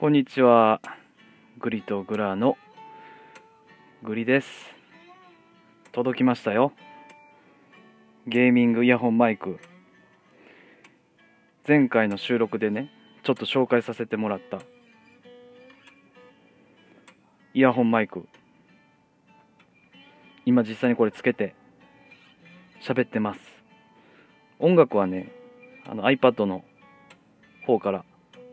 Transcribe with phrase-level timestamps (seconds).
[0.00, 0.80] こんにちは。
[1.58, 2.56] グリとグラの
[4.04, 4.48] グリです。
[5.90, 6.72] 届きましたよ。
[8.24, 9.58] ゲーミングイヤホンマイク。
[11.66, 12.92] 前回の収録でね、
[13.24, 14.60] ちょっと紹介させてもらった
[17.52, 18.28] イヤホンマイク。
[20.46, 21.56] 今実際にこれつけて
[22.80, 23.40] 喋ってます。
[24.60, 25.32] 音楽はね、
[25.88, 26.62] あの iPad の
[27.66, 28.04] 方から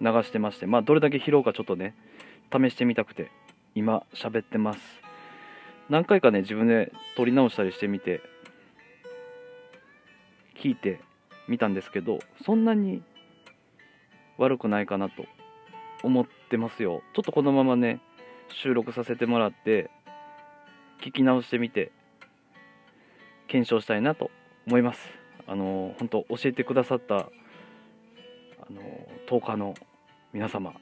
[0.00, 1.94] 流してまして、まあ、どれだけ拾うかちょっとね、
[2.52, 3.30] 試してみたくて、
[3.74, 4.80] 今、喋ってます。
[5.88, 8.20] 何回かね、自分で撮り直したりしてみて、
[10.62, 11.00] 聞いて
[11.48, 13.02] みたんですけど、そんなに
[14.38, 15.24] 悪くないかなと
[16.02, 17.02] 思ってますよ。
[17.14, 18.00] ちょっとこのままね、
[18.48, 19.90] 収録させてもらって、
[21.02, 21.92] 聞き直してみて、
[23.48, 24.30] 検証したいなと
[24.66, 25.26] 思います。
[25.48, 27.20] あの本当教えてくださったあ
[28.68, 28.82] の
[29.28, 29.74] 10日の
[30.36, 30.74] 皆様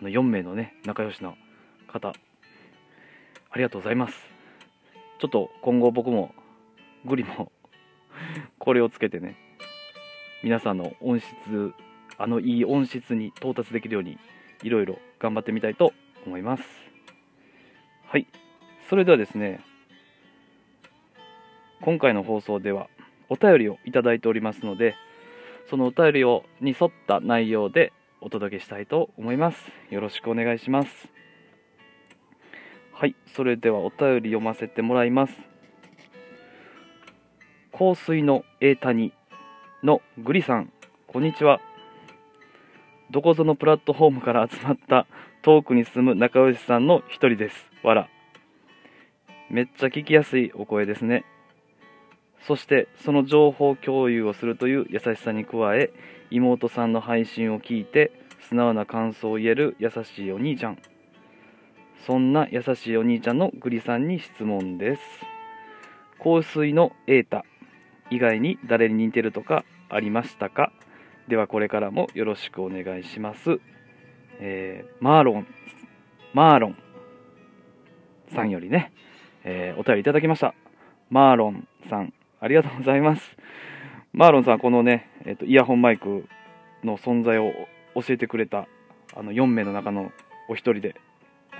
[0.00, 1.36] あの4名のね仲良しの
[1.86, 2.12] 方あ
[3.54, 4.14] りがとうございます。
[5.20, 6.34] ちょっと今後僕も
[7.04, 7.52] グリも
[8.58, 9.36] これをつけてね
[10.42, 11.74] 皆さんの音質
[12.16, 14.18] あのいい音質に到達できるように
[14.64, 15.92] いろいろ頑張ってみたいと
[16.26, 16.64] 思います。
[18.08, 18.26] はい。
[18.88, 19.60] それではですね
[21.82, 22.88] 今回の放送では
[23.28, 24.96] お便りをいただいておりますので
[25.70, 29.58] そのお便りをに沿った内容でお届けしたいと思います。
[29.90, 31.08] よろしくお願いします。
[32.92, 35.34] はい、それではお便り読ませてもらいます。
[37.72, 39.12] 香水の英谷
[39.84, 40.72] のグリさん、
[41.06, 41.60] こんにちは。
[43.10, 45.06] どこぞのプラットフォームから集まった
[45.42, 47.70] 遠くに住む仲良しさんの一人です。
[47.84, 48.08] わら。
[49.48, 51.24] めっちゃ聞きやすいお声ですね。
[52.42, 55.90] そしてその情報共有をするという優しさに加え
[56.30, 58.12] 妹さんの配信を聞いて
[58.48, 60.78] 素直な感想を言える優しいお兄ちゃん。
[62.06, 65.02] そんな優しいお兄ちゃんのグリさんに質問です。
[66.22, 67.42] 香水の瑛太。
[68.10, 70.72] 以外に誰に似てるとかありましたか？
[71.28, 73.60] ではこれからもよろしくお願いします、
[74.40, 75.46] えー、マーロン。
[76.32, 76.76] マーロン
[78.34, 78.92] さんよりね、
[79.44, 80.54] えー、お便りいただきました。
[81.10, 83.36] マーロンさんありがとうございます。
[84.12, 86.26] マーロンさん、このね、えっと、イヤホンマイク
[86.82, 87.52] の存在を
[87.94, 88.66] 教えてくれた、
[89.14, 90.10] あの、4名の中の
[90.48, 90.94] お一人で、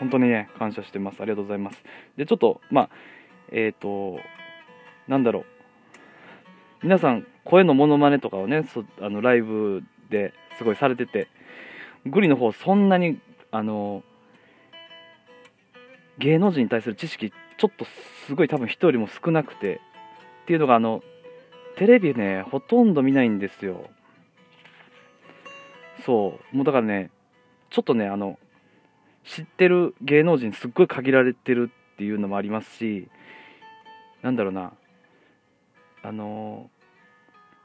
[0.01, 1.21] 本当にね、感謝してます。
[1.21, 1.85] ありがとうございます。
[2.17, 2.91] で、ちょっと、まあ、
[3.53, 4.21] えっ、ー、と、
[5.07, 5.45] なんだろう。
[6.83, 11.29] 皆さん、声のモノマネとかをね、そあのライブですごいされてて、
[12.07, 14.03] グリの方、そんなに、あの、
[16.17, 17.85] 芸能人に対する知識、ちょっと
[18.27, 19.83] すごい多分人よりも少なくて、
[20.45, 21.03] っていうのがあの
[21.79, 23.89] テレビねほとんど見ないんですよ。
[26.05, 26.57] そう。
[26.57, 27.11] もうだからね
[27.71, 28.39] ちょっとねあの
[29.25, 33.09] 知ってる芸能人すっごい限られてるっていうのもありますし
[34.23, 34.73] なんだろうな。
[36.03, 36.71] あの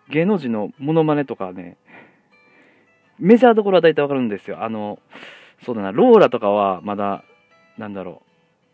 [0.09, 1.77] 芸能人のモノマネとかね
[3.19, 4.63] メジャーどころは大体わかるんですよ。
[4.63, 4.99] あの
[5.65, 7.23] そうだなローラとかはまだ
[7.77, 8.21] なんだろ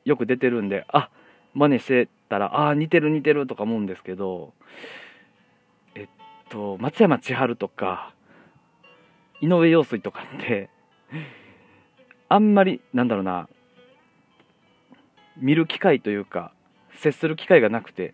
[0.05, 1.09] うよく出てるんであ
[1.53, 4.53] 真似してたら、ああ、似てる似てるとか思うんですけど、
[6.49, 8.13] と、松山千春とか、
[9.41, 10.69] 井上陽水とかって、
[12.27, 13.47] あんまり、なんだろうな、
[15.37, 16.51] 見る機会というか、
[16.95, 18.13] 接する機会がなくて、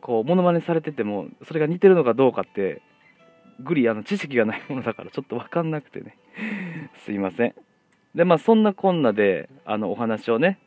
[0.00, 2.82] こう、モノマネされてても、それが似てるのかどうかって、
[3.62, 6.16] グリ、あの、知識がないものだから、ちょっとわかんなくてね。
[7.04, 7.54] すいません。
[8.14, 10.58] で、まあ、そんなこんなで、あの、お話をね、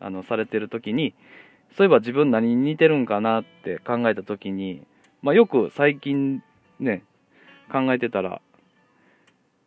[0.00, 1.14] あの、されてる時に、
[1.76, 4.82] そういえば自分何に似てるんかなって考えた時に、
[5.22, 6.42] まあ、よく最近
[6.80, 7.04] ね、
[7.70, 8.42] 考えてたら、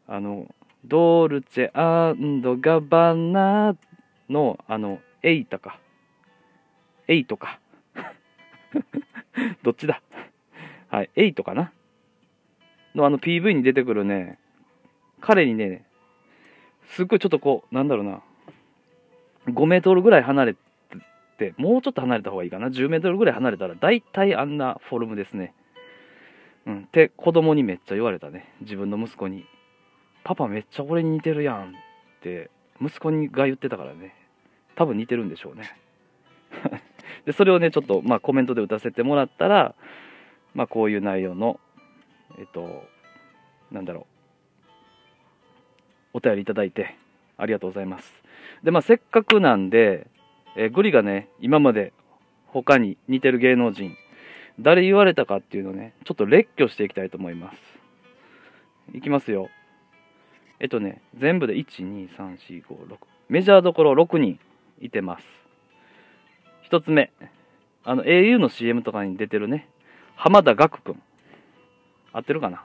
[0.08, 3.76] あの、ドルチェガバナ
[4.30, 5.80] の、あの、エイタか。
[7.08, 7.60] エイトか。
[9.64, 10.02] どっちだ？
[10.90, 11.72] はい、エイトかな？
[12.94, 14.38] のあの PV に出てくるね、
[15.22, 15.86] 彼にね、
[16.90, 18.22] すっごいちょっとこう、なんだろうな、
[19.48, 20.60] 5メートルぐらい離れて、
[21.58, 22.68] もうちょっと離れた方がいいかな。
[22.68, 25.54] 10メートルぐらい離れたら、大体あんなフォルムですね。
[26.66, 26.80] うん。
[26.84, 28.54] って子供にめっちゃ言われたね。
[28.62, 29.46] 自分の息子に。
[30.24, 31.72] パパめっちゃ俺に似てるやんっ
[32.22, 32.50] て、
[32.82, 34.16] 息子にが言ってたからね。
[34.76, 35.78] 多分似てるんでしょうね。
[37.26, 39.76] で、それをね、ちょっと、まあ、コメントで打たせてもらったら、
[40.54, 41.60] まあ、こういう内容の、
[42.38, 42.88] えっと、
[43.72, 44.08] なんだろ
[46.14, 46.96] う、お便りいただいて、
[47.38, 48.24] ありがとうございます。
[48.64, 50.08] で、まあ、せっかくなんで、
[50.56, 51.94] えー、グリがね、今まで
[52.48, 53.96] 他に似てる芸能人、
[54.60, 57.58] 誰言われたかっていうのをね、ちょっと列挙していきたいと思います。
[58.94, 59.50] いきますよ。
[60.60, 62.98] えっとね、全部で1、2、3、4、5、6。
[63.28, 64.40] メジャーどころ6人
[64.80, 65.26] いてます。
[66.62, 67.12] 一つ目、
[67.84, 69.68] あの au の CM とかに出てるね、
[70.16, 71.02] 浜田岳くん。
[72.14, 72.64] 合ってるかな？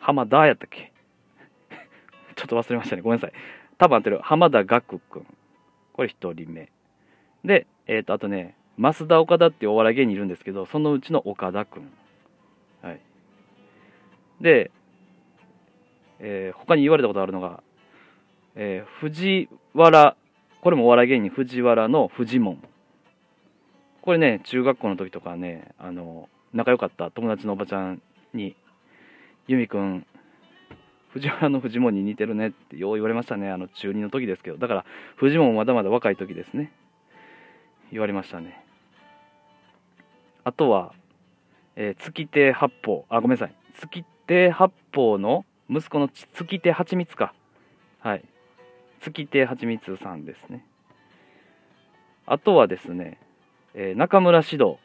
[0.00, 0.92] 浜田やったっけ？
[2.34, 3.02] ちょっと忘れましたね。
[3.02, 3.32] ごめんなさい。
[3.78, 4.18] 多分合ってる。
[4.18, 5.26] 浜田岳くん。
[5.92, 6.71] これ一人目。
[7.44, 11.90] で、えっ、ー、と、あとね、増田岡田っていうお笑い芸人いるんですけど、そのうちの岡田くん。
[12.82, 13.00] はい。
[14.40, 14.70] で、
[16.20, 17.62] えー、他に言われたことあるのが、
[18.54, 20.16] えー、藤原、
[20.60, 22.62] これもお笑い芸人藤原の藤門。
[24.02, 28.02] これね、中学校の時とかね、あの、仲良かった友達のおばちゃん
[28.34, 28.56] に、
[29.48, 30.06] 由美くん、
[31.10, 33.50] 藤原の藤門に似てるねってよう言われましたね。
[33.50, 34.56] あの、中2の時ですけど。
[34.56, 34.84] だから、
[35.16, 36.72] 藤門まだまだ若い時ですね。
[37.92, 38.64] 言われましたね。
[40.44, 40.94] あとは、
[41.76, 43.04] えー、月亭八方。
[43.08, 43.54] あ、ごめんなさい。
[43.78, 47.34] 月亭八方の息子の月亭八光か。
[48.00, 48.24] はい。
[49.00, 50.64] 月亭八光さんですね。
[52.26, 53.18] あとはですね、
[53.74, 54.78] えー、中村指導。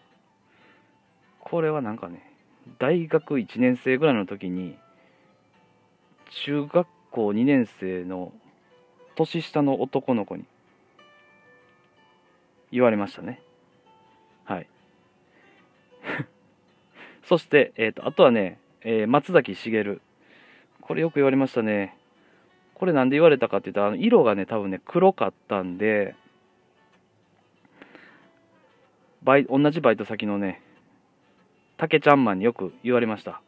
[1.40, 2.30] これはなんかね、
[2.78, 4.78] 大学1年生ぐらいの時に、
[6.44, 8.34] 中学校2年生の
[9.16, 10.44] 年下の男の子に
[12.72, 13.42] 言われましたね。
[14.46, 14.68] はい。
[17.24, 20.02] そして、えっ、ー、と、あとはね、えー、松崎しげる。
[20.82, 21.98] これよく言われましたね。
[22.74, 26.16] これなんで言われたかって言ったら、あの色がね、多分ね、黒かったんで、
[29.24, 30.62] バイ同じバイト先のね、
[31.78, 33.42] 竹ちゃんマンによく言われました。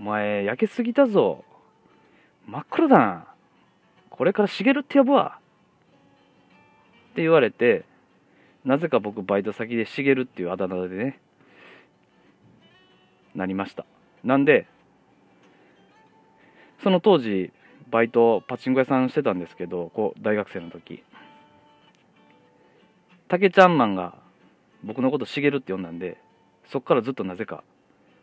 [0.00, 1.44] お前、焼けすぎたぞ。
[2.46, 3.26] 真っ黒だな。
[4.10, 5.38] これからしげるって呼ぶわ。
[7.12, 7.84] って言われて、
[8.64, 11.20] なぜか僕バイト先でしげるっていうあだ名でね、
[13.34, 13.84] なりました。
[14.22, 14.66] なんで、
[16.82, 17.52] その当時、
[17.90, 21.02] バイト、パチンコ屋さんしてたんですけど、こう、大学生の時。
[23.28, 24.14] 竹ちゃんマンが
[24.84, 26.18] 僕のことしげるって呼んだんで、
[26.66, 27.64] そっからずっとなぜか、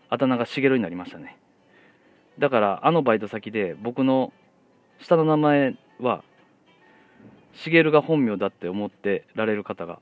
[0.09, 1.37] あだ名がしげるになりましたね。
[2.37, 4.31] だから、あのバイト先で僕の
[4.99, 6.23] 下の名前は、
[7.53, 9.99] しげるが本名だって思ってられる方が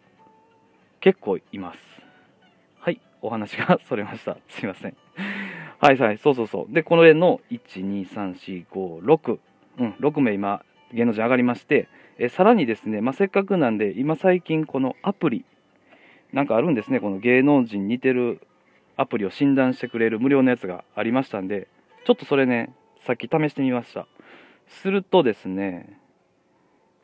[0.99, 1.79] 結構います。
[2.79, 4.37] はい、お話がそれました。
[4.49, 4.95] すいません。
[5.79, 6.73] はいはい、そうそうそう。
[6.73, 9.39] で、この絵の1、2、3、4、5、6。
[9.79, 10.63] うん、6名今、
[10.93, 15.45] 芸能人上がりまして、えさらにですね、まあ、せっかくなんで、今最近このアプリ、
[16.33, 18.41] なんかあるんですね、この芸能人似てる
[18.95, 21.67] アプリを診断してくれる無料のやつがありましたんで、
[22.05, 22.73] ちょっとそれね、
[23.05, 24.07] さっき試してみました。
[24.67, 25.99] するとですね、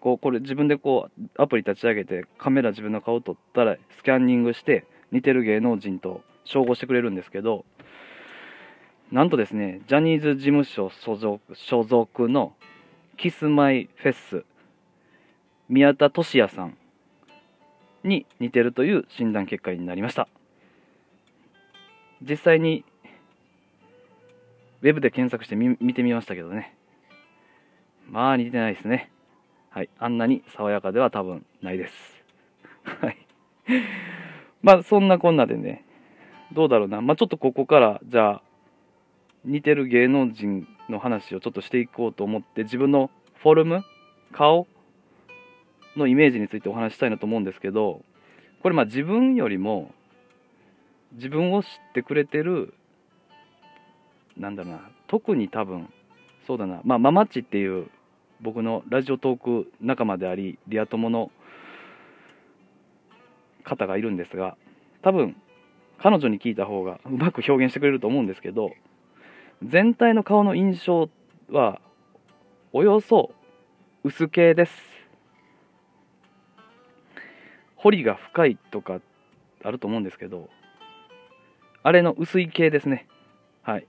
[0.04, 7.64] こう、これ自分でこう、アプリ立ち上げて、カメラ自分の顔を撮ったら、スキャンニングして、似てる芸能人と照合してくれるんですけど、
[9.14, 12.54] なんとですね、ジャニーズ事務所所属所属の
[13.16, 14.44] キスマイフェス、
[15.70, 16.78] 宮田俊也さん
[18.04, 20.28] に似てるという診断結果になりました。
[22.22, 22.84] 実際に、
[24.82, 26.76] ウェブで検索してみ見てみましたけどね。
[28.10, 29.13] まあ似てないですね。
[29.74, 29.90] はい。
[29.98, 32.24] あんなに爽やかでは多分ないです。
[33.02, 33.18] はい。
[34.62, 35.84] まあそんなこんなでね、
[36.52, 37.02] どうだろうな。
[37.02, 38.42] まあちょっとここから、じゃあ、
[39.46, 43.10] 似てる芸能人の話をちょっとしていこうと思って自分の
[43.42, 43.84] フォルム
[44.32, 44.68] 顔
[45.98, 48.02] のイメージについてお話したいなと思うんですけど
[48.62, 49.92] これまあ自分よりも
[51.14, 52.74] 自分を知ってくれてる
[54.38, 55.90] なんだろうな特に多分
[56.48, 57.88] そうだなまあママッチっていう
[58.44, 61.32] 僕のラジオトーク仲間でありリア友の
[63.64, 64.58] 方がいるんですが
[65.02, 65.38] 多分
[65.98, 68.72] 彼女に聞いた方がうまく表現してくれると思うんですけど
[69.66, 71.10] 全体の顔の印象
[71.50, 71.80] は
[72.74, 73.32] およそ
[74.04, 74.74] 薄系です。
[77.78, 79.00] 彫りが深いとか
[79.64, 80.50] あると思うんですけど
[81.82, 83.08] あれの薄い系ですね。
[83.62, 83.88] はい。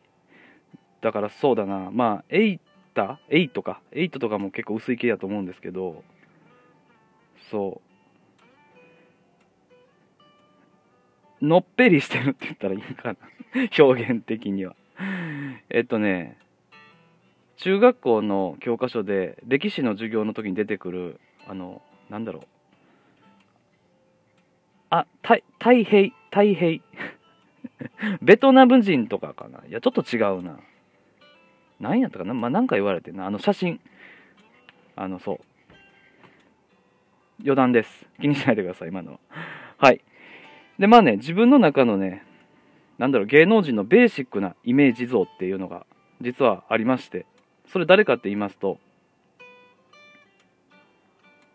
[1.01, 1.91] だからそうだな。
[1.91, 2.61] まあエイ
[2.95, 3.81] タエイトか？
[3.93, 6.03] エイトとかも結構薄い系だと思うんですけど
[7.51, 7.83] そ
[11.43, 13.17] うのっぺりしてるって言ったらいいかな？
[13.79, 14.75] 表現的には
[15.69, 16.39] えっとね、
[17.57, 22.43] 中学校の教科書で歴史の授業の時に出てくる、あの、なんだろう。
[24.91, 25.43] あ、太
[25.83, 26.83] 平、太平。
[28.23, 29.65] ベトナム人とかかな？
[29.69, 30.59] いや、ちょっと違うな。
[31.81, 32.35] 何やったかな？
[32.35, 33.27] まあ、なんか言われてな。
[33.27, 33.81] あの写真。
[34.97, 35.39] あの、そう。
[37.41, 38.07] 余談です。
[38.21, 39.19] 気にしないでください、今のは。
[39.79, 40.01] はい。
[40.79, 42.25] で、まあね、自分の中のね、
[42.99, 45.85] なんだろう、芸能人のベーシックなイメージ像っていうのが
[46.21, 47.27] 実はありまして、
[47.67, 48.79] それ誰かって言いますと、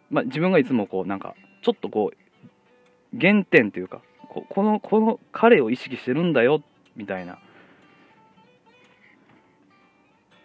[0.10, 6.62] まあ、自分がいつもこうなんかちょっとこう原点というかここのこの彼を意識してるんだよ
[6.96, 7.40] みたいな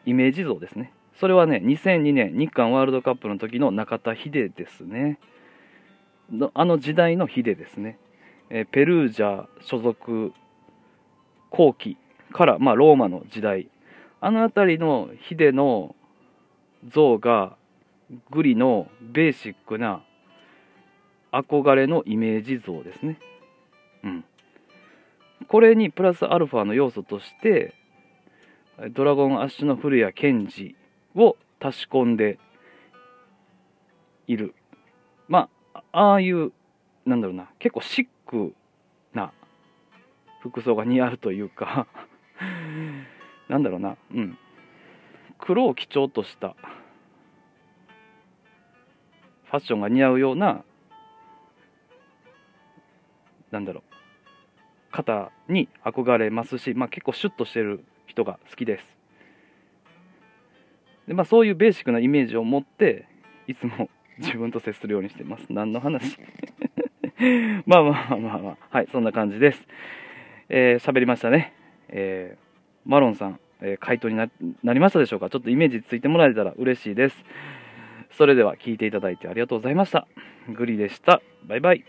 [0.06, 5.18] イメージ像ですねそれはね2002年日韓ワールドカップの時の中田秀ですね
[6.30, 7.98] のあの時代の秀ですね、
[8.48, 10.32] えペルージャ所属
[11.50, 11.98] 後期
[12.32, 13.68] から、まあ、ローマの時代
[14.20, 15.94] あの辺りの秀の
[16.88, 17.56] 像が
[18.30, 20.02] グリのベーシックな
[21.32, 23.18] 憧れのイメージ像ですね。
[24.04, 24.24] うん。
[25.48, 27.74] これにプラスアルファの要素として、
[28.90, 30.74] ドラゴンアッシュの古谷健二
[31.14, 32.38] を足し込んで
[34.26, 34.54] いる。
[35.28, 36.52] まあ、ああいう、
[37.06, 38.54] なんだろうな、結構シック
[39.12, 39.32] な
[40.40, 41.86] 服装が似合うというか、
[43.48, 44.38] なんだろうな、うん。
[45.38, 46.56] 黒を基調とした
[49.44, 50.64] ファッションが似合うような、
[53.52, 53.84] なんだろ
[54.90, 58.96] う、方に憧れますし、まあ、結構シュッとしてる人が好きです。
[61.08, 63.06] で、まあ、そういうベーシックなイメージを持って、
[63.46, 65.46] いつも 自分と接するようにしてます。
[65.52, 66.18] 何の話？
[67.66, 69.66] まあまあまあまあまあ、はい、そんな感じです。
[70.48, 71.52] えー喋りましたね。
[71.88, 72.44] えー
[72.88, 74.28] マロンさん、えー回答にな
[74.62, 75.30] なりましたでしょうか？
[75.30, 77.24] ちょっとイメージついてもらえたら嬉しいです。
[78.12, 80.06] それでは聞いていただいてありがとうございました。
[80.48, 81.20] グリでした。
[81.46, 81.84] バイバイ。